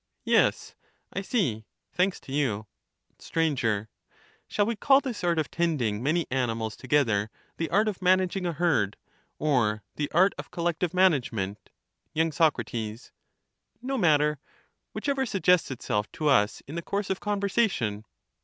Yes, 0.25 0.73
I 1.13 1.21
see, 1.21 1.63
thanks 1.93 2.19
to 2.21 2.31
you. 2.31 2.65
Sir. 3.19 3.87
Shall 4.47 4.65
we 4.65 4.75
call 4.75 4.99
this 4.99 5.23
art 5.23 5.37
of 5.37 5.51
tending 5.51 6.01
many 6.01 6.25
animals 6.31 6.73
it 6.73 6.77
matters 6.77 6.81
together, 6.81 7.29
the 7.57 7.69
art 7.69 7.87
of 7.87 8.01
managing 8.01 8.47
a 8.47 8.53
herd, 8.53 8.97
or 9.37 9.83
the 9.97 10.11
art 10.11 10.33
of 10.39 10.49
collective 10.49 10.89
^^^^^^ 10.91 10.93
management? 10.95 11.69
his 12.15 12.41
art 12.41 12.57
Y. 12.73 12.95
Sac. 12.95 13.13
No 13.79 13.95
matter;— 13.95 14.39
whichever 14.93 15.23
suggests 15.23 15.69
itself 15.69 16.11
to 16.13 16.29
us 16.29 16.61
in 16.67 16.73
the 16.73 16.81
™^^™^ 16.81 16.83
course 16.85 17.11
of 17.11 17.19
conversation. 17.19 18.03